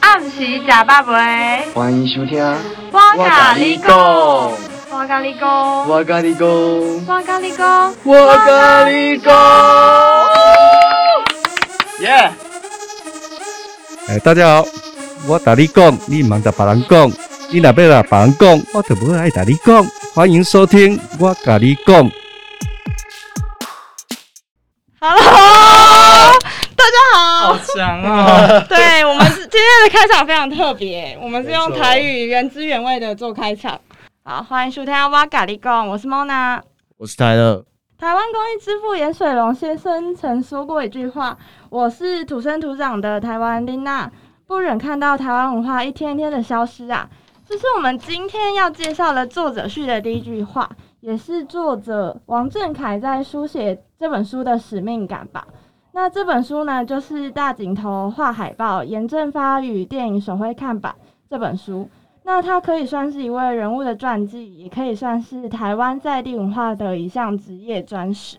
[0.00, 1.66] 暗时食百味？
[1.74, 2.38] 欢迎收听。
[2.92, 3.88] 我甲你讲，
[4.90, 6.48] 我甲你讲，我甲你讲，
[7.06, 9.34] 我甲你讲，我甲你讲。
[12.00, 12.30] 耶！
[14.06, 14.68] 哎，大家好，
[15.26, 17.10] 我甲你讲，你唔得别人讲，
[17.50, 19.84] 你若要甲别人讲，我就不爱甲你讲。
[20.14, 22.08] 欢迎收听我甲你讲。
[25.00, 25.47] Hello，
[27.38, 27.52] 好。
[27.52, 28.64] 好强哦！
[28.68, 33.80] 对我们是今天的开场非常特别，我们是用台语原汁原味的做开场。
[34.24, 36.60] 好，欢迎收听我咖喱讲，我是 Mona。
[36.96, 37.64] 我是泰勒，
[37.96, 41.38] 台湾公益之父严水龙先生曾说过一句话
[41.70, 44.10] ：“我是土生土长的台湾琳娜，
[44.46, 47.08] 不忍看到台湾文化一天天的消失啊！”
[47.48, 50.68] 这是我们今天要介绍的作者序的第一句话，
[51.00, 55.46] 也是作者王振凯在书写这本书的使命感吧。
[55.92, 60.94] 那这本书呢，就是大井头画海报，严正发与电影手绘看板
[61.28, 61.88] 这本书。
[62.24, 68.36] 那它可以算是一位人物的传记，也可以算是台湾在地文化的一项职业专史。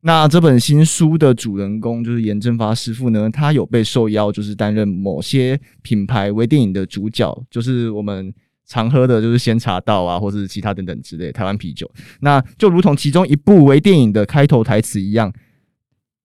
[0.00, 8.34] 那这本新书的主人公就是严正发师傅呢，他有被受邀，就是担任某些品牌微电影的主角，就是我们
[8.66, 11.88] 常喝的，就是仙茶道啊，或者是其他等等之类台湾啤酒。
[12.20, 15.32] 那就如同其中一部微电影的开头台词一样，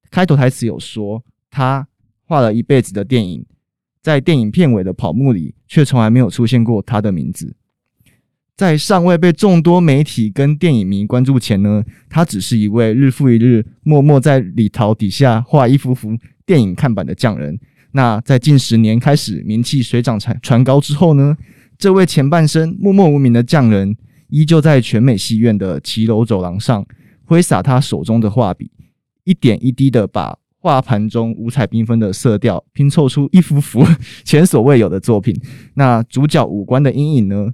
[0.09, 1.87] 开头台词有说，他
[2.25, 3.45] 画了一辈子的电影，
[4.01, 7.55] 在电影片尾的跑幕里，却从来没有出现过他的名字。
[8.55, 17.59] 在尚未被众多媒体跟电影迷关注前呢，他只是一位日复一日默默在礼桃底下画一幅幅电影看板的匠人。
[17.91, 21.37] 那在近十年开始名气水涨船船高之后呢，
[21.77, 23.95] 这位前半生默默无名的匠人，
[24.29, 26.83] 依旧在全美戏院的骑楼走廊上
[27.25, 28.71] 挥洒他手中的画笔，
[29.27, 33.85] 一点一滴的把画盘中五彩缤纷的色调拼凑出一幅幅
[34.23, 35.35] 前所未有的作品。
[35.75, 37.49] 那主角五官的阴影呢？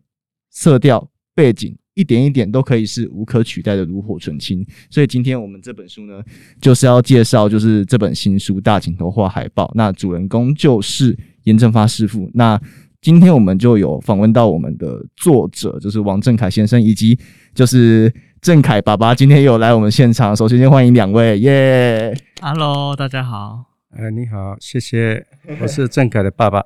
[0.49, 4.63] 色调、背景一点一点都可以是无可取代的炉火纯青。
[4.89, 6.21] 所以今天我们这本书呢，
[6.61, 12.29] 就是要介绍就是这本新书《大镜头画海报》，那主人公就是严正发师傅。
[12.35, 12.59] 那
[13.01, 17.17] 今天我们就有访问到我们的作者，就是王正凯先生，以及
[17.53, 18.13] 就是
[18.43, 20.35] 正凯爸爸，今天也有来我们现场。
[20.35, 23.63] 首先先欢迎两位，耶、Hello，大家好。
[23.97, 25.25] 哎，你好，谢谢，
[25.61, 26.61] 我是郑凯的爸爸。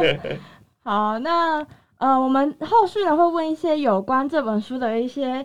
[0.82, 1.62] 好，那
[1.98, 5.44] 呃，我们后续呢会问一些有关这本书的一些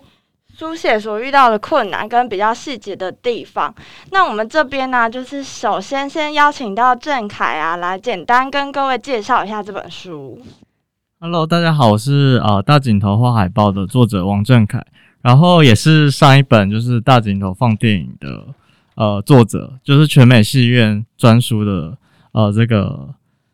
[0.56, 3.76] 书写所遇到的困难跟比较细节的地方。
[4.12, 10.40] 那我们这边呢，就是首先先邀请到郑凯啊，来简单跟各位介绍一下这本书。
[11.20, 14.82] Hello，大家好，我是呃大井头画海报的作者王正凯，
[15.22, 18.46] 然后也是上一本就是大井头放电影的
[18.96, 21.98] 呃作者，就是全美戏院专属的
[22.32, 23.14] 呃这个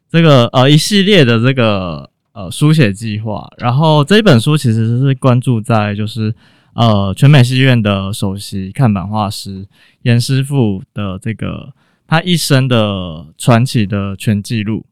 [0.09, 3.48] 这个呃一系列的这个呃书写计划。
[3.58, 6.34] 然后这本书其实是关注在就是
[6.74, 9.66] 呃全美戏院的首席看板画师
[10.04, 11.74] 严师傅的这个
[12.08, 14.86] 他一生的传奇的全记录。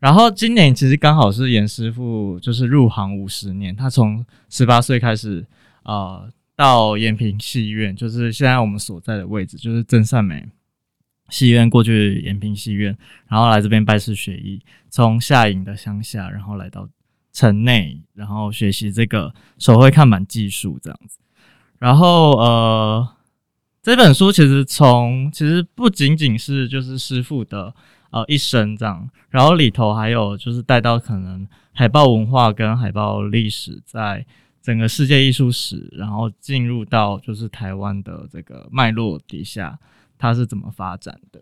[0.00, 5.44] 然后今年其实刚好是严师傅就是入行五十年，他从十八岁开始，
[5.84, 10.46] 呃，到延平戏院，就是现在我们所在的位置，就是真善美
[11.30, 12.96] 戏院过去延平戏院，
[13.28, 16.88] 然后来这边拜师学艺，从下营的乡下，然后来到
[17.32, 21.18] 城内，然后学习这个手绘看板技术这样子。
[21.78, 23.08] 然后呃，
[23.82, 27.72] 这本书其实从其实不仅仅是就是师傅的
[28.10, 34.26] 呃一生这样，然后里头还有就是带到可能海报文化跟海报历史在
[34.62, 39.78] 整个世界艺术史，然后进入到就是台湾的这个脉络底下，
[40.18, 41.40] 它是怎么发展的。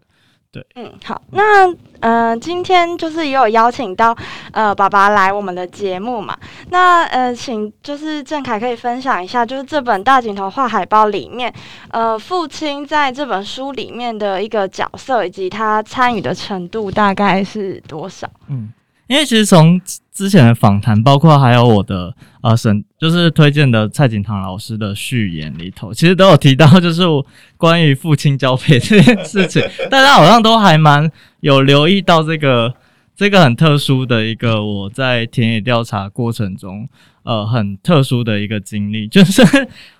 [0.52, 4.16] 对嗯，好，那呃，今天就是也有邀请到
[4.52, 6.38] 呃爸爸来我们的节目嘛，
[6.70, 11.52] 那呃，请就是郑凯可以分享一下，就是这本大镜头画海报里面，
[11.90, 18.30] 呃，父亲在这本书里面的一个角色以及他参与的程度大概是多少？
[18.48, 18.72] 嗯，
[19.06, 19.80] 因为其实从
[20.12, 27.24] 之前的访谈，包括还有我的呃审，就是推荐的蔡景堂老师的序言里头，其实都有提到，就是我
[27.56, 31.10] 关于父亲交配这件事情， 大家好像都还蛮
[31.40, 32.74] 有留意到这个
[33.14, 36.88] 这个很特殊的一个我在田野调查过程中，
[37.22, 39.42] 呃，很特殊的一个经历，就是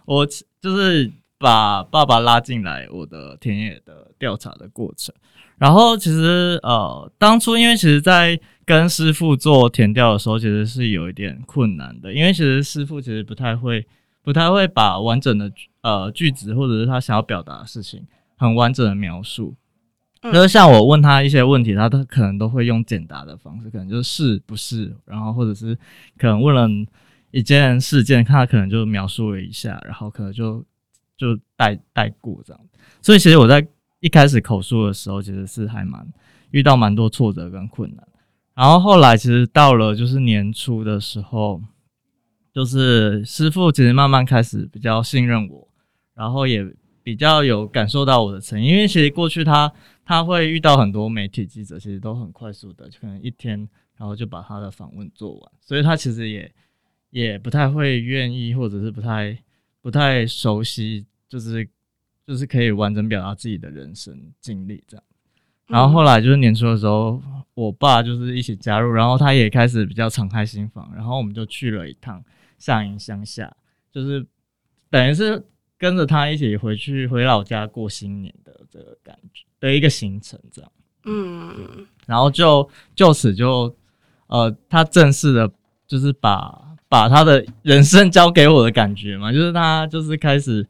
[0.05, 0.27] 我
[0.61, 5.15] 就是把爸爸拉进来我的田野的调查的过程。
[5.59, 13.87] 然后其实呃，当初因为其实，在跟师傅做填调的时候，其实是有一点困难的，因为其实师傅其实不太会，
[14.23, 15.51] 不太会把完整的
[15.83, 18.05] 呃句子或者是他想要表达的事情
[18.37, 19.55] 很完整的描述。
[20.23, 25.79] 嗯就是像我问他一些问题，他都可能都会用简答的方式，可能就是是不是，然后或者是
[26.19, 26.69] 可能问了
[27.31, 30.65] 一件事件，他可能就描述了一下，然后可能就
[31.17, 32.61] 就带带过这样。
[33.01, 33.65] 所以其实我在
[34.01, 36.05] 一开始口述的时候，其实是还蛮
[36.51, 38.05] 遇到蛮多挫折跟困难。
[38.57, 41.61] 然后后来其实到了就是年初的时候，
[42.55, 45.69] 就是师傅其实慢慢开始比较信任我，
[46.15, 46.67] 然后也
[47.03, 49.71] 比较有感受到我的诚意，因为其实过去他
[50.07, 53.69] 他会遇到很多媒体记者，其实都很快速的，就可能一天
[53.99, 56.51] 然后就把他的访问做完，所以他其实也
[57.11, 59.39] 也不太会愿意，或者是不太
[59.83, 61.69] 不太熟悉，就是
[62.27, 65.05] 就是可以完整表达自己的人生经历这样。
[65.69, 67.21] 然后后来就是年初的时候，
[67.55, 72.23] 我爸就是一起加入，然后他也开始比较敞开心房，然后我们就去了一趟
[72.59, 73.55] 下营乡下，
[73.91, 74.25] 就是
[74.91, 75.45] 等于是
[75.79, 80.71] 跟着他一起回去回老家过新年的这个感觉的一个行程这样。
[81.05, 83.75] 嗯然后就就此就
[84.27, 85.51] 呃，他正式的，
[85.87, 90.67] 就是把把他的人生交给我的感觉嘛，就是他就是开始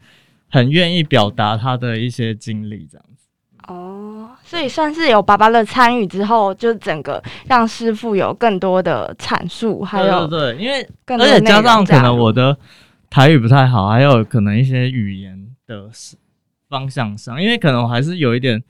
[0.48, 3.25] 很愿意表达他的一些经历这样子。
[3.66, 12.56] 哦，所以算是有爸爸的参与之后，就整个让师傅有更多的阐述，还有对因为而且加上可能我的
[13.10, 15.88] 台语不太好，还有可能一些语言的
[16.68, 18.62] 方向上，因为可能我还是有一点，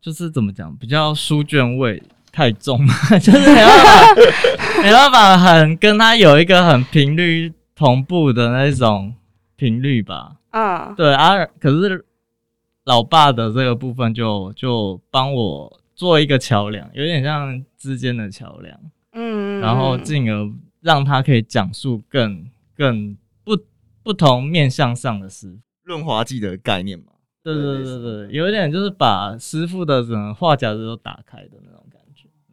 [0.00, 9.14] 就是怎么讲，比较书卷味太重嘛， 就是没办法，没办法很跟他有一个很频率同步的那种
[9.56, 10.32] 频率吧。
[10.50, 12.04] 嗯对啊，可是
[12.88, 18.80] 老爸的这个部分就就帮我做一个桥梁，有点像之间的桥梁。
[19.12, 20.50] 嗯，然后进而
[20.80, 23.14] 让他可以讲述更更
[23.44, 23.54] 不
[24.02, 25.58] 不同面向上的事。
[25.82, 27.12] 润滑剂的概念嘛。
[27.42, 31.97] 对对对对，有一点就是把师傅的整个话匣子都打开的那种感觉。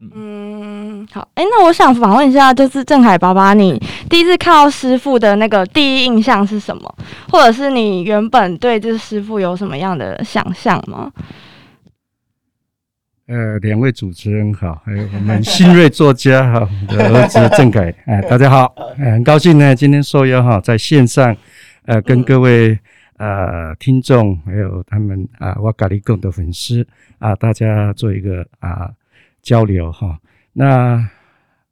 [0.00, 6.94] 嗯，嗯，好，哎、那我想访问一下，就是郑凯爸爸，你第一次看到师傅的那个第一印象是什么？
[7.30, 11.10] 或者是你原本对这师傅有什么样的想象吗？
[13.26, 21.34] 呃，两位主持人好，还有我们新锐作家哈，我的儿子郑凯，哎，大家好，哎很高兴呢，今天受邀哈，在线上，
[21.86, 22.78] 呃，跟各位
[23.16, 26.86] 呃听众，还有他们啊，我咖喱贡的粉丝
[27.18, 28.90] 啊，大家做一个啊
[29.46, 30.18] 交流哈。
[30.54, 31.08] 那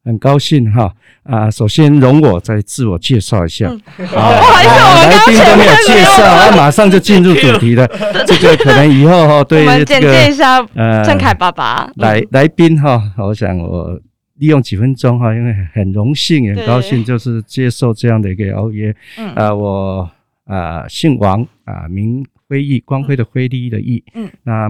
[0.05, 0.95] 很高兴哈
[1.25, 3.67] 啊，首先容我再自我介绍一下。
[3.67, 7.85] 嗯啊，不好来宾都没有介绍，啊，马上就进入主题了。
[8.27, 11.91] 这个可能以后哈，我对这个下呃郑凯爸爸。
[11.97, 13.99] 来来宾哈，我想我
[14.35, 18.95] 利用几分钟哈，因为很荣幸也很高兴，就是接受这样的一个邀约。
[19.17, 20.09] 嗯啊，我
[20.45, 24.05] 啊姓王啊，名辉毅，光辉的辉，利益的毅。
[24.15, 24.69] 嗯，那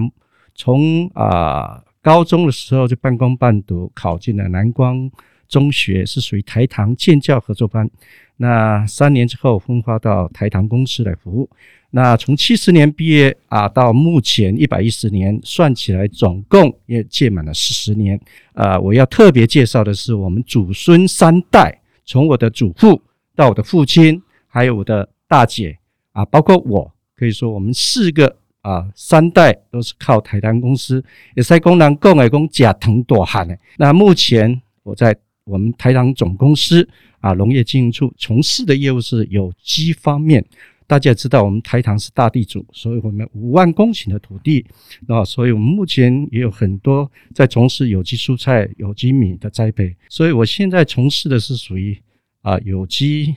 [0.55, 5.09] 从啊高中的时候就半工半读，考进了南光
[5.47, 7.89] 中学，是属于台糖建教合作班。
[8.37, 11.49] 那三年之后分发到台糖公司来服务。
[11.89, 18.21] 那从七十年毕业啊，到目前一百一十年，算起来总共也届满了四十年。
[18.53, 23.01] 啊，我要特别介绍的是我们祖孙三代，从我的祖父
[23.35, 25.75] 到我的父亲，还有我的大姐
[26.11, 31.03] 啊，包括我，可以说我们四个啊三代都是靠台糖公司，
[31.35, 33.55] 也是工人讲的讲甲藤大汉的。
[33.77, 36.87] 那目前我在我们台糖总公司
[37.19, 40.43] 啊农业经营处从事的业务是有机方面。
[40.87, 44.63] 大家也知道，我们台糖是大地主，所以我们五万公顷的土地
[45.07, 49.95] 啊，所以我们目前也有很多在从事有机蔬菜、有机米的栽培。
[50.09, 51.97] 所以我现在从事的是属于
[52.43, 53.35] 啊有机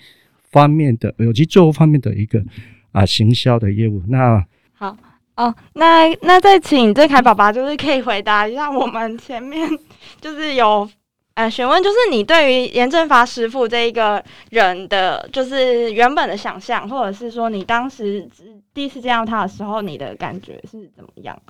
[0.51, 2.45] 方面的有机作物方面的一个
[2.93, 4.03] 啊行销的业务。
[4.07, 4.45] 那
[4.75, 4.95] 好
[5.39, 9.71] 哦，那那再请郑凯爸爸，就是可以回答一下我们前面
[10.21, 10.89] 就是有
[11.35, 18.29] 呃询问，就是你对于严正发师傅这一个人的，就是原本的想象，或者是说你当时
[18.75, 21.41] 第一次见到他的时候，你的感觉是怎么样？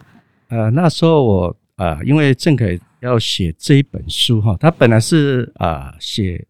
[0.51, 6.47] 呃那时候我呃因为郑凯要写这一本书哈，他本来是啊、写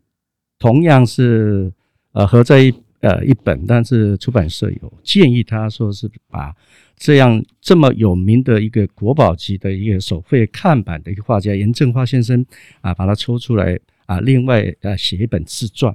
[0.58, 1.72] 同样是
[2.14, 6.52] 呃合在一呃一本，但是出版社有建议他说是把
[6.98, 12.44] 这样这么有名的一个国宝级的一个手绘看板的一个画家严正发先生
[12.80, 15.94] 啊，把它抽出来啊，另外呃写一本自传。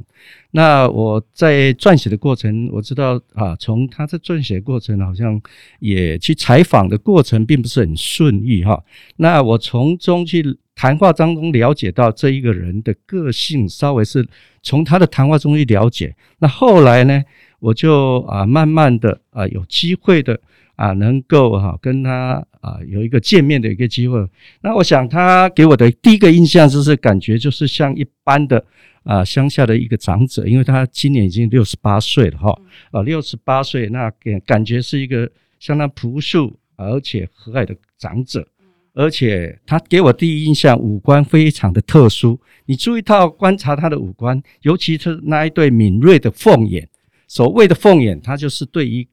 [0.51, 5.41] 那我在撰写的过程，我知道啊，从他在撰写过程好像
[5.79, 8.81] 也去采访的过程并不是很顺利哈。
[9.17, 10.43] 那我从中去
[10.75, 14.27] 谈话当中了解到这一个人的个性，稍微是
[14.61, 16.15] 从他的谈话中去了解。
[16.39, 17.23] 那后来呢，
[17.59, 20.39] 我就啊慢慢的啊有机会的
[20.75, 24.25] 啊，能够哈、跟他啊有一个见面的一个机会。
[24.61, 28.63] 那我想他给我的第一个印象就是感觉就是像一般的
[29.03, 32.61] 啊乡下的一个长者，因为他今年已经六十八岁了哈，
[32.91, 38.47] 啊六十八岁，那感感觉是一个相当朴素而且和蔼的长者。
[38.95, 42.39] 而且他给我第一印象，五官非常的特殊。
[42.67, 46.87] 你注意到观察他的五官，尤其是那一对敏锐的凤眼。
[47.27, 49.07] 所谓的凤眼，它就是对于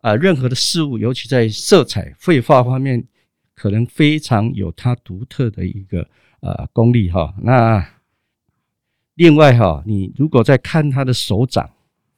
[0.00, 3.04] 啊、任何的事物，尤其在色彩绘画方面，
[3.54, 6.08] 可能非常有它独特的一个
[6.40, 7.34] 呃功力哈。
[7.42, 7.84] 那
[9.14, 11.68] 另外哈，你如果在看他的手掌，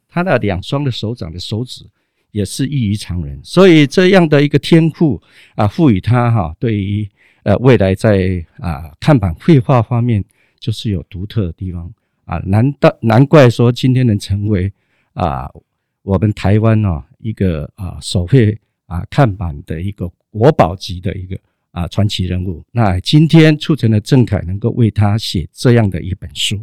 [0.07, 1.87] 他的两双的手掌的手指
[2.31, 5.21] 也是异于常人，所以这样的一个天赋
[5.55, 7.09] 啊，赋予他哈对于
[7.45, 10.23] 呃未来在啊看板绘画方面
[10.59, 11.91] 就是有独特的地方
[12.27, 14.71] 啊，难道难怪说今天能成为
[15.15, 15.51] 啊
[16.03, 21.37] 我们台湾哦一个啊手绘啊看板的一个国宝级的一个
[21.71, 22.63] 啊传奇人物。
[22.73, 26.57] 那今天促成了郑恺能够为他写这样的一本书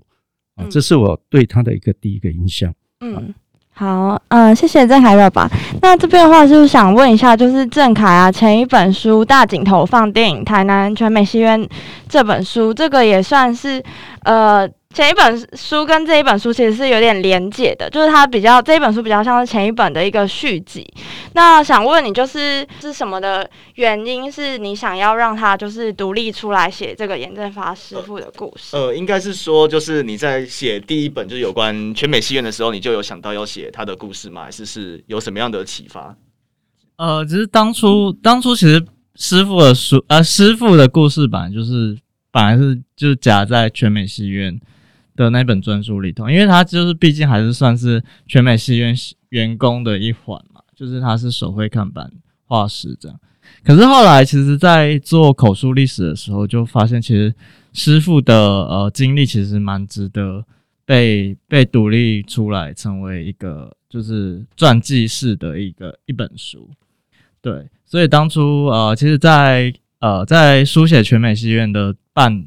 [0.56, 2.74] 啊，嗯这是我对他的一个第一个印象。
[3.00, 3.34] 嗯，
[3.72, 5.50] 好，嗯，谢谢郑凯爸爸。
[5.82, 11.62] 那这边的话，就是想问一下，就是郑凯啊，前一本书《大井头放电影台南全美戏院》
[12.10, 13.84] 这本书，这个也算是
[14.24, 14.70] 呃。
[14.98, 20.84] 前一本书跟这一本书其实是有点连结的，就是它比较这一本书比较像是前一本的一个续集。
[21.34, 28.76] 那想问你，就是是什么的原因，是你想要让他就是独立出来写这个严正发师傅的故事？
[28.76, 34.46] 呃，应该是说，就是你在写第一本就是有关全美戏院的时候，你就有想到要写他的故事吗？
[34.46, 36.16] 还是是有什么样的启发？
[36.96, 41.96] 呃，只是当初当初其实师傅的书，呃，师傅的故事本来就是
[42.32, 44.60] 本来是就是夹在全美戏院
[45.18, 48.96] 的那本专书里头，因为他就是毕竟还是算是全美戏院
[49.30, 52.10] 员工的一环嘛，就是他是手绘看板
[52.46, 53.20] 画师这样。
[53.64, 57.34] 可是后来，其实，在做口述历史的时候，就发现其实
[57.74, 60.46] 师傅的呃经历其实蛮值得
[60.86, 66.70] 被被独立出来，成为一个就是传记式的一个一本书。
[67.42, 72.46] 对，所以当初呃，其实在，呃在书写全美戏院的半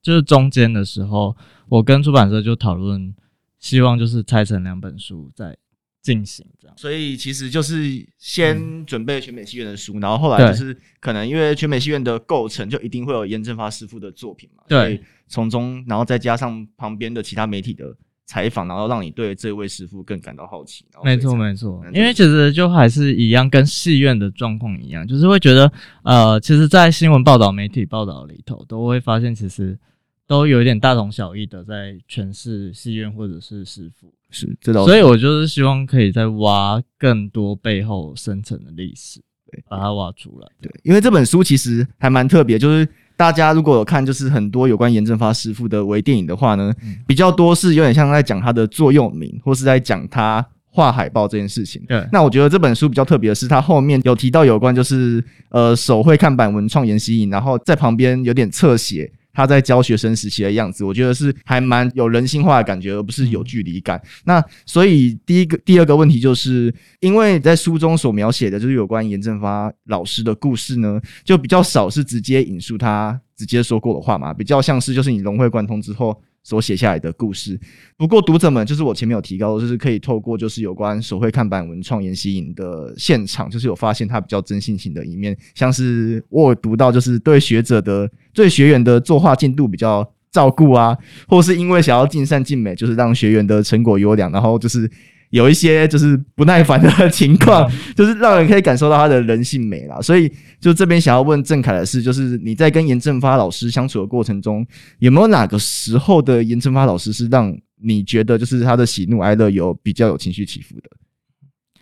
[0.00, 1.36] 就是中间的时候，
[1.72, 3.14] 我跟出版社就讨论，
[3.58, 5.56] 希望就是拆成两本书再
[6.02, 6.76] 进行这样。
[6.76, 20.84] 所以其实就是先准备全美戏院的书，然后后来就是可能因为全美戏院的构成就一定会有严正发师傅的作品嘛，对从中然后再加上旁边的其他媒体的采访，然后让你对这位师傅更感到好奇。
[21.02, 25.72] 没错没错嗯，因为其实就还是一样，跟戏院的状况一样，就是会觉得，
[26.04, 29.78] 呃，其实，在新闻报道、媒体报道里头，都会发现其实
[30.26, 34.90] 都有一点大同小异的在诠释戏院或者是师傅，是这倒是。
[34.90, 40.48] 所以我就是希望可以再挖更多背后深层的历史，对把它挖出来。
[40.60, 46.96] 对，因为这本书其实还蛮特别，就是大家如果有看，就是很多有关严正发师傅的微电影的话呢，嗯。
[47.06, 51.84] 比较多是有点像在讲他的座右铭，或是在讲他画海报这件事情。
[51.86, 64.00] 对，那我觉得这本书比较特别的是，它后面有提到有关就是呃手绘看板文创研习营，然后在旁边有点侧写他在教学生时期的样子，我觉得是还蛮有人性化的感觉，而不是有距离感。
[64.24, 76.20] 那所以第一个、第二个问题就是，因为在书中所描写的就是有关严正发老师的故事呢，就比较少是直接引述他直接说过的话嘛，比较像是就是你融会贯通之后。
[76.42, 77.58] 所写下来的故事，
[77.96, 90.96] 不过读者们就是我前面有提到，就是可以透过就是有关手绘看板文创研习营的现场，就是有发现他比较真性情的一面，像是我有读到就是对学者的对学员的作画进度比较照顾啊，
[91.28, 94.90] 或是因为想要尽善尽美，就是让学员的成果优良，然后就是
[95.32, 99.98] 有一些就是不耐烦的情况，就是让人可以感受到他的人性美啦。
[100.00, 104.64] 所以就这边想要问郑凯的是，就是你在跟严正发老师相处的过程中，
[104.98, 110.90] 有没有哪个时候的严正发老师是让你觉得就是他的喜怒哀乐有比较有情绪起伏的？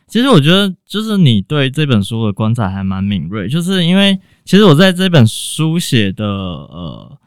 [0.07, 7.19] 其实我觉得，就是你对这本书的观察还蛮敏锐，就是因为其实我在这本书写的呃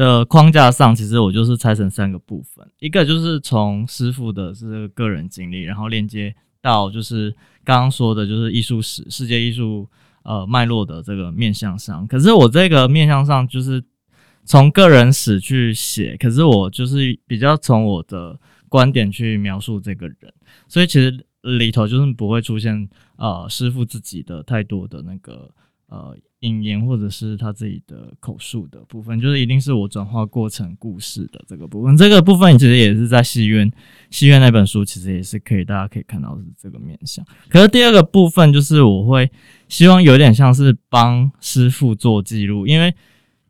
[0.00, 7.30] 的框架上，其实我就是拆成三个部分，一个就是从师傅的这个个人经历，然后链接到就是
[7.62, 9.86] 刚刚说的，就是艺术史、世界艺术
[10.22, 12.06] 呃脉络的这个面向上。
[12.06, 13.84] 可是我这个面向上就是
[14.46, 18.40] 从个人史去写，可是我就是比较从我的
[18.70, 20.32] 观点去描述这个人，
[20.66, 25.50] 所以其实里头就是不会出现呃师傅自己的太多的那个
[25.90, 31.94] 呃引言或者是他自己的口述的部分，就是一定是我转化过程故事的这个部分。
[31.94, 33.70] 这个部分其实也是在戏院
[34.08, 37.22] 戏院那本书，其实也是可以大家可以看到是这个面向。
[37.50, 39.30] 可是第二个部分就是我会
[39.68, 42.94] 希望有点像是帮师傅做记录，因为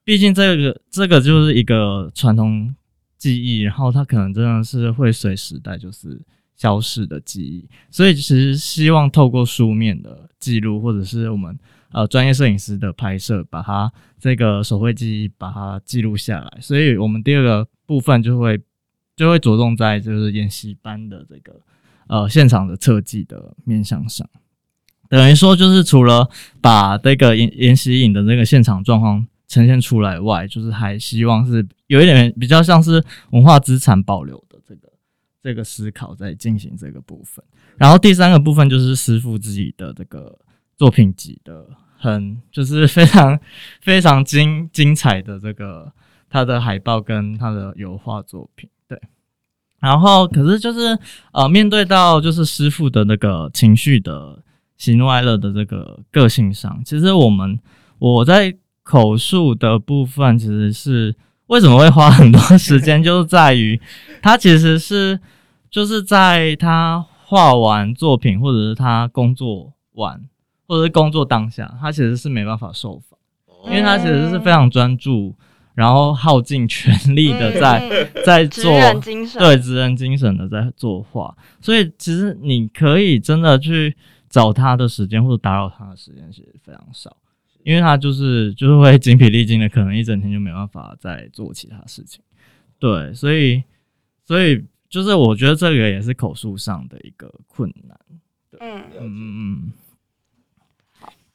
[0.02, 2.74] 毕竟这个这个就是一个传统
[3.16, 6.20] 记忆，然后它可能真的是会随时代就是
[6.56, 11.56] 消逝的记忆，所以其实希望透过书面的记录，或者是我们
[11.92, 16.58] 呃专业摄影师的拍摄，把它这个手绘记忆把它记录下来。
[16.60, 18.60] 所以我们第二个部分就会
[19.16, 21.60] 就会着重在就是演习班的这个
[22.08, 24.28] 呃现场的设计的面向上。
[25.08, 26.30] 等于说，就是除了
[26.60, 34.88] 把这个研研习影的这个现场状况呈现出来外，就是还希望是有一点比较像是文化资产保留的这个
[35.42, 37.44] 这个思考在进行这个部分。
[37.76, 40.38] 然后第三个部分就是师傅自己的这个
[40.80, 41.66] 作品集的
[41.98, 43.38] 很就是非常
[43.82, 45.92] 非常精精彩的这个
[46.30, 48.98] 他的海报跟他的油画作品，对。
[49.78, 50.98] 然后可是就是
[51.32, 54.42] 呃面对到就是师傅的那个情绪的。
[54.78, 57.60] 喜怒哀乐的这个个性上，其实我们
[57.98, 61.14] 我在口述的部分，其实是
[61.48, 63.78] 为什么会花很多时间，就是在于
[64.24, 65.20] 他其实是
[65.70, 70.18] 就是在他画完作品，或者是他工作完，
[70.70, 73.18] 或者是工作当下，他其实是没办法受访，
[73.64, 75.34] 因为他其实是非常专注，
[75.74, 83.96] 然后耗尽全力的在在做，对，职人精神的在作画，所以其实你可以真的去。
[84.30, 87.16] 找他的时间或者打扰他的时间其实非常少，
[87.64, 92.22] 因为他就是就是会精疲力尽的，可能一整天就没办法再做其他事情。
[92.78, 93.60] 对，所以
[94.24, 97.98] 所以就是我觉得这个也是口述上的一个困难。
[98.60, 99.72] 嗯嗯嗯嗯。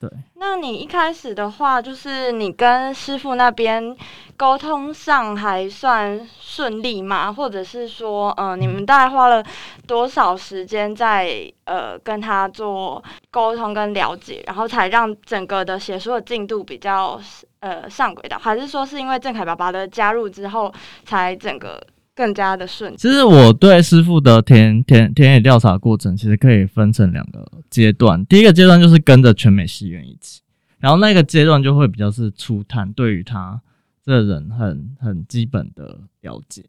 [0.09, 3.95] 对，那你一开始的话，就是你跟师傅那边
[4.37, 7.33] 沟通上还算顺利吗？
[7.33, 9.43] 或者是说，呃，你们大概花了
[9.87, 17.19] 多少时间在呃跟他做沟通跟了解，然后才让整个的写书的进度比较
[17.61, 18.37] 呃上轨道？
[18.37, 20.71] 还是说是因为郑凯爸爸的加入之后，
[21.03, 21.81] 才整个？
[22.15, 22.95] 更加的顺。
[22.95, 28.25] 其实我对师傅的田田田野调查过程，其实可以分成两个阶段。
[28.25, 30.41] 第一个阶段就是跟着全美戏院一起，
[30.79, 33.61] 然后那个阶段就会比较是初探，对于他
[34.03, 36.63] 这个人很很基本的了解。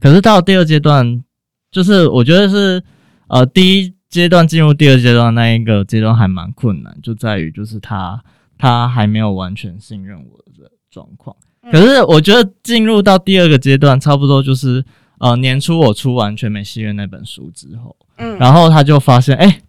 [0.00, 1.22] 可是到第二阶段，
[1.70, 2.82] 就是我觉得是
[3.26, 8.22] 呃第一阶段进入第二阶段那一个阶段还蛮困难，就在于就是他
[8.58, 11.34] 他还没有完全信任我的状况。
[11.70, 14.84] 可是我觉得进入到第二个阶段，差不多就是
[15.18, 19.60] 呃年初我出完全美戏院那本书之后，嗯，然后他就发现，哎，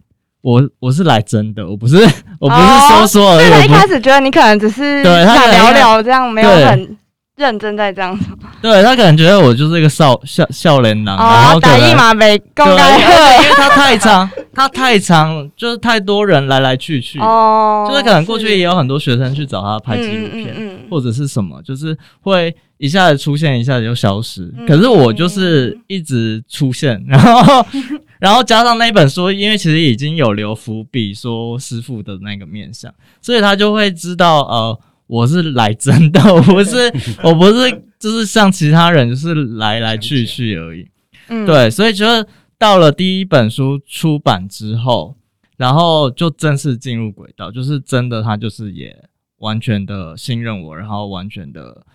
[0.41, 1.97] 我我是来真的，我不是
[2.39, 3.49] 我不是说说而已。
[3.51, 6.97] 他一开始觉得你可能只是想聊聊这样，没有很。
[7.43, 8.25] 认真在这样子，
[8.61, 20.55] 对他可能觉得我就是一个少笑笑脸男，然后打一马没公开，因为 他太长，他太长，就是太多人来来去去，哦，就是可能过去也有很多学生去找他拍纪录片，
[20.89, 24.49] 或者是什么，就是会一下子出现，一下子就消失。
[24.65, 27.65] 可是我就是一直出现，然后，
[28.19, 32.89] 然后加上那本书，因为其实已经有留伏笔说师傅的那个面相，
[33.21, 34.79] 所以他就会知道呃。
[35.13, 40.89] 我是来真的， 我不是，我不是，就是像其他人，就是来来去去而已。
[41.27, 42.25] 嗯，对，所以就是
[42.57, 45.15] 到了第一本书出版之后，
[45.55, 51.85] 然后就正式进入轨道，就是真的，他就是也完全的信任我，然后完全的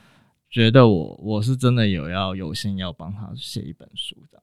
[0.49, 4.41] 觉得我我是真的有要有心要帮他写一本书的。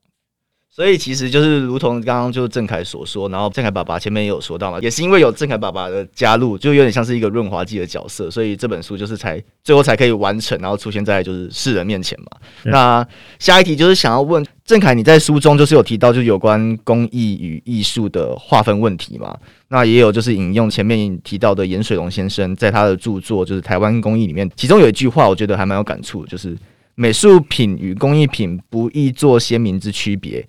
[0.76, 12.26] 所以其实就是如同刚刚就郑凯所说，然后郑凯爸爸前面也有说到嘛，也是因为有郑凯爸爸的加入，就有点像是一个润滑剂的角色，所以这本书就是才最后才可以完成，然后出现在就是世人面前嘛。
[12.64, 13.08] 那
[13.38, 19.34] 下一题就是想要问郑凯，你在书中就是有提到就有关工艺与艺术的划分问题嘛？
[19.68, 26.54] 那也有就是引用前面提到的严水龙先生在他的著作就是《台湾工艺》里面，其中有一句话我觉得还蛮有感触，就是
[26.96, 30.46] 美术品与工艺品不易做鲜明之区别。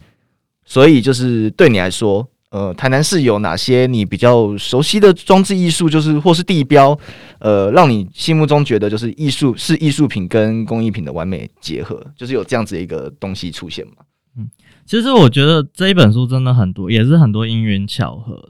[0.70, 6.98] 所以就是对你来说，呃，台南市有哪些你比较熟悉的装置艺术，就是或是地标，
[7.40, 13.94] 呃，让你心目中觉得就是艺术是艺术品跟工艺品的完美结合，就是有这样子一个东西出现吗？
[14.38, 14.50] 嗯，
[14.86, 18.50] 其实我觉得这一本书真的很多，也是很多因缘巧合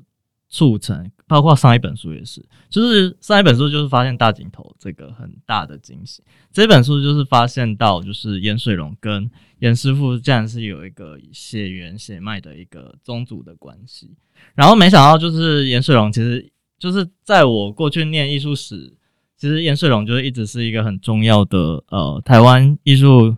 [0.50, 1.12] 促成。
[1.28, 6.24] 包括上一本书也是，就是上一本书就是发现大井头这个很大的惊喜。
[6.54, 14.10] 这本书就是发现到，就是盐水龙跟严师傅竟然是有一个血缘血脉的一个宗族的关系。
[14.56, 18.94] 然后没想到，就是盐水龙其实就是在我过去念艺术史，
[19.36, 23.36] 其实颜水龙就是一直是一个很重要的呃台湾艺术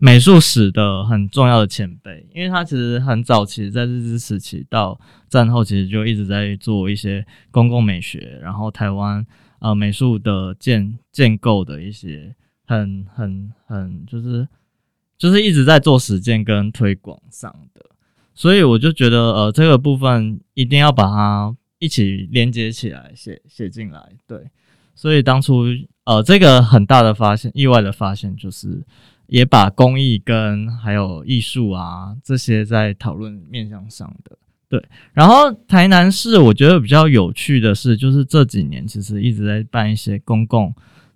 [0.00, 9.26] 美术史的很重要的前辈，因为他其实很早期在日治时期到战后，其实就一直在做一些公共美学，然后台湾
[9.58, 12.32] 呃美术的建建构的一些
[12.64, 14.46] 很很很就是
[15.18, 17.84] 就是一直在做实践跟推广上的，
[18.36, 24.48] 所以我就觉得呃这个部分一定要把它一起连接起来写写进来，对，
[24.94, 25.64] 所以当初
[26.04, 28.86] 呃这个很大的发现，意外的发现就是。
[29.28, 34.36] 也把工艺跟还有艺术啊这些在讨论面向上的
[34.68, 40.74] 对，然后台南市我觉得比较有趣的是，就是这几年其实一直在办一些公共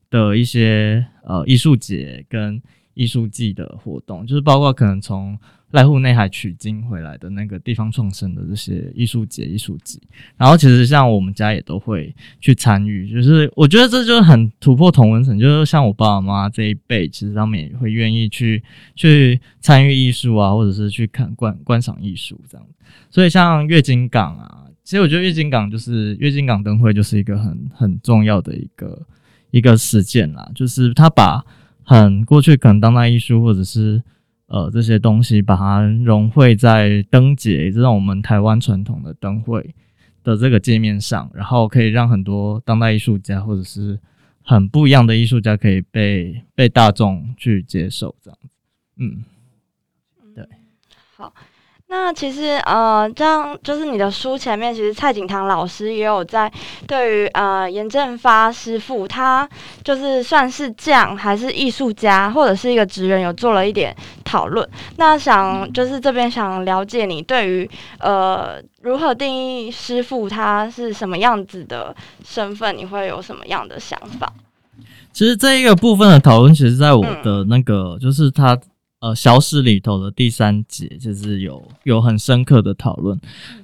[0.08, 2.62] 的一些呃艺术节跟
[2.94, 5.38] 艺术季的活动，就是包括可能从。
[5.72, 10.00] 濑户内海取经回来的那个地方创生的这些艺术节、艺术季，
[10.36, 18.62] 然后其实像我们家也都会去参与，就是我觉得这就是很突破同文层，就是像我爸爸妈妈这一辈，其实他们也会愿意去
[18.94, 22.66] 去参与艺术啊，或者是去看观观赏艺术这样。
[23.08, 29.06] 所以像月经港啊，其实我觉得月经港就是月经港灯会就是一个很很重要的一个
[29.50, 31.42] 一个实践啦，就是他把
[31.82, 34.02] 很过去可能当代艺术或者是。
[34.52, 39.74] 呃，这些东西把它融汇在灯节这种我们台湾传统的灯会
[40.22, 43.98] 的这个界面上，然后可以让很多当代艺术家或者是
[44.42, 48.48] 很不一样的艺术家可以被被大众去接受，这样子，
[48.98, 49.24] 嗯，
[50.34, 50.46] 对，
[51.16, 51.32] 好。
[51.94, 56.50] 那其实呃，这样就是你的书前面，其实蔡景堂老师也有在
[56.86, 59.46] 对于呃严正发师傅，他
[59.84, 64.66] 就是算是匠还是艺术家，或者是一个职人，有做了一点讨论。
[64.96, 74.32] 那想就是这边想了解你对于呃如何定义师傅他是什么样子的身份，你会有什么样的想法？
[75.12, 78.58] 其实这一个部分的讨论，其实在我的那个就是他。
[79.02, 83.20] 呃，小史里头的第三节就是有有很深刻的讨论，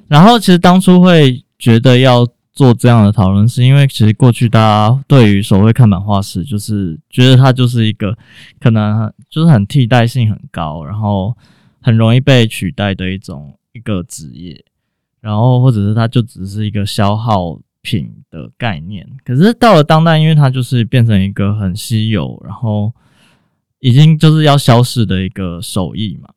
[0.09, 8.18] 然后其实当初会觉得要做这样的讨论，是因为其实过去大家对于所谓看板画师，就是觉得他就是一个
[8.59, 11.33] 可能就是很替代性很高，然后
[11.81, 14.64] 很容易被取代的一种一个职业，
[15.20, 19.09] 然后或者是它就只是一个消耗品的概念。
[19.24, 22.92] 可是到了当代，因为它就是变成一个很稀有，然后。
[23.81, 26.29] 已经就是要消失的一个手艺嘛，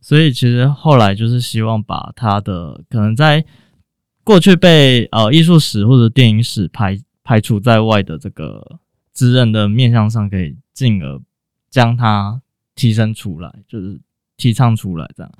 [0.00, 3.44] 所以其实后来就是希望把它的可能在
[4.24, 8.80] 过去被呃艺术史或者电影史排排除在外的这个
[9.14, 11.20] 职人的面向上，可以进而
[11.70, 12.42] 将它
[12.74, 14.00] 提升出来，就是
[14.36, 15.32] 提倡出来这样。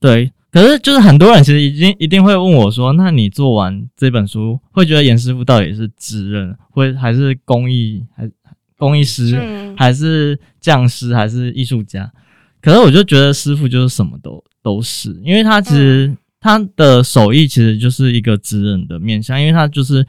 [0.00, 8.30] 对，可是就是很多人其实已经一定会问我说，那你做完这本书，会觉得严师傅到底是职人，会还是工艺还？
[8.82, 9.40] 工艺师
[9.76, 12.12] 还是匠师还是艺术家？
[12.60, 20.04] 可是我就觉得师傅就是什么都都是，因为他其实他的手艺其实就是一个职人的面向，因为他就是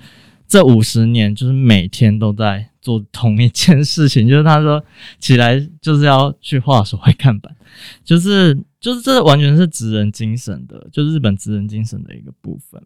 [0.47, 4.83] 这五十年就是每天都在做同一件事情，就是他说
[5.19, 7.55] 起来就是要去画手绘看板，
[8.03, 12.81] 就是就是这完全是职人精神的，就日本职人精神的一个部分。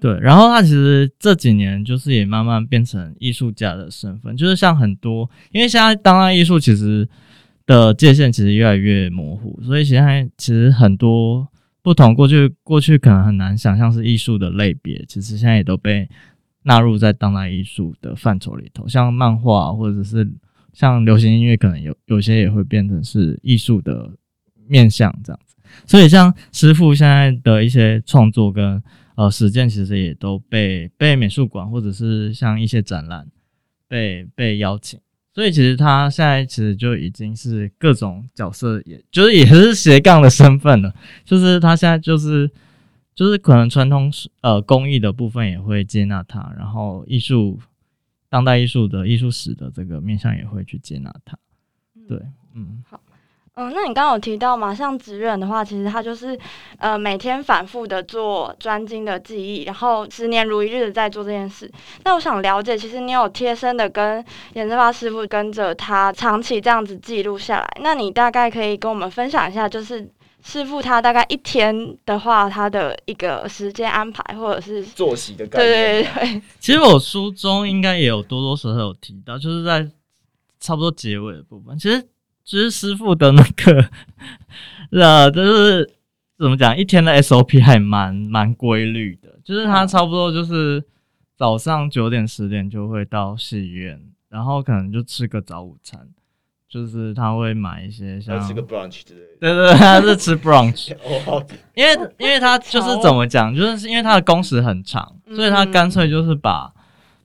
[0.00, 7.08] 对，然后他其实这几年就是也慢慢变成艺术家的身份，就是像很多，因为现在当代艺术其实
[7.66, 11.48] 的界限其实越来越模糊，所以现在其实很多
[11.82, 16.08] 不同过去过去可能很难想象是艺术的类别，其实现在也都被
[16.62, 20.30] 纳入在当代艺术的范畴里头，像漫画或者是
[20.72, 24.08] 像流行音乐，可能有有些也会变成是艺术的
[24.68, 25.56] 面向这样子，
[25.86, 28.80] 所以像师傅现在的一些创作跟。
[29.18, 33.26] 呃，实践其实也都被被美术馆或者是像一些展览
[33.88, 35.00] 被被邀请，
[35.34, 40.94] 所以其实他现在其实就已经是各种角色，也就是也是斜杠的身份了。
[41.24, 42.48] 就是他现在就是
[43.12, 44.08] 就是可能传统
[44.42, 47.58] 呃工艺的部分也会接纳他，然后艺术
[48.28, 51.36] 当代艺术的艺术史的这个面向也会去接纳他。
[52.06, 52.22] 对，
[52.54, 53.00] 嗯，好。
[53.60, 56.38] 嗯，那你刚刚有提到嘛，像职人的话，其实他就是
[56.78, 61.68] 呃每天反复的做专精的记忆，然后十年如一日的在做这件事。
[62.04, 70.08] 那我想了解，其实你有贴身的跟严正发师傅跟着他长期这样子记录下来，那你大概可以跟我们分享一下，就是
[70.44, 75.72] 师傅他大概一天的话，他的一个时间安排或者是作息的概念。
[75.72, 76.42] 对对对。
[76.60, 79.84] 其实我书中应该也有多多少少有提到，就是在
[80.60, 82.08] 差不多结尾的部分，其实。
[82.48, 83.84] 就是师傅的那个，
[84.98, 85.86] 呃，就是
[86.38, 89.28] 怎么讲，一天的 SOP 还蛮蛮规律的。
[89.44, 90.82] 就是他差不多就是
[91.36, 96.08] 早上九点十点就会到戏院，然后可能就吃个早午餐，
[96.66, 99.26] 就是他会买一些像，吃个 brunch 之类的。
[99.40, 100.96] 对对，对他是吃 brunch，
[101.76, 106.72] 因为因为他就是怎么讲，就是因为他的工时很长，所以他干脆就是把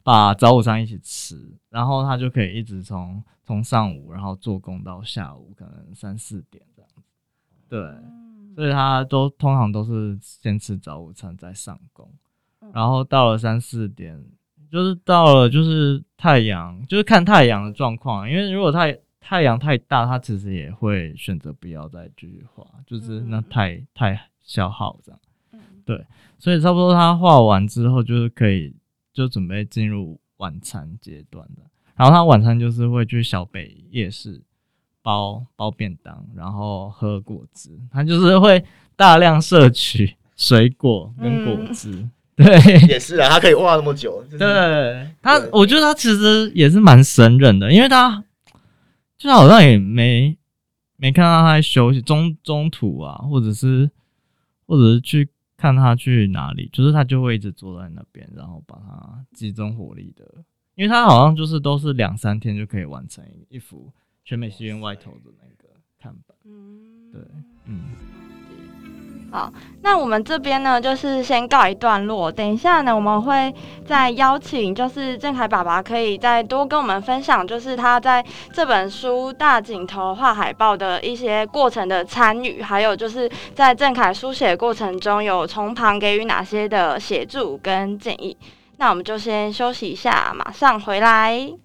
[0.04, 1.36] 把早午餐一起吃，
[1.74, 7.02] 然后他就可以一直从从上午然后做工到下午，可能三四点这样子。
[7.68, 7.80] 对，
[8.56, 12.08] 所以他都通常都是先吃早午餐再上工，
[12.72, 14.24] 然后到了三四点，
[14.70, 25.20] 就是到了就是太阳，就是看太阳的状况，因为如果太太阳太大，他其实也会选择不要再继续画，就是那太太消耗这样。
[25.84, 26.06] 对，
[26.38, 28.76] 所以差不多他画完之后，就是可以
[29.12, 31.62] 就准备进入晚餐阶段的。
[31.96, 34.42] 然后他晚餐就是会去小北夜市
[35.02, 37.80] 包包便当，然后喝果汁。
[37.90, 38.62] 他就是会
[38.98, 42.10] 大量摄取水果跟果汁。
[42.36, 42.46] 对，
[42.90, 44.22] 也是啊，他可以画那么久。
[44.26, 48.22] 就是对他对，我觉得他其实也是蛮神人的，因为他
[49.18, 50.38] 就他好像也没
[50.98, 53.90] 没看到他在休息中中途啊，或者是
[54.66, 55.30] 或者是去
[55.64, 60.44] 看他去哪里，就是他就会一直坐在那边，然后把它集中火力的，
[60.76, 63.90] 因为他好像就是都是两三天就可以完成一幅
[64.26, 66.38] 全美戏院外头的那个看板。
[67.14, 67.22] 对，
[67.64, 68.23] 嗯。
[69.34, 72.32] 好，那我们这边呢，就是先告一段落。
[72.32, 73.52] 等一下呢，我们会
[73.84, 88.38] 再邀请，就是郑凯爸爸可以再多跟我们分享，就是他在这本书大镜头画海报的一些过程的参与，还有就是在郑凯书写过程中有从旁给予哪些的协助跟建议。
[88.78, 91.63] 那我们就先休息一下，马上回来。